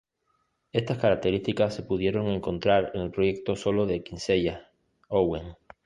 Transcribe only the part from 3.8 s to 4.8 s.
de Kinsella,